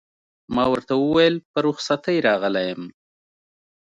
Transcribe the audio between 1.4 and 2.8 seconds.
په رخصتۍ راغلی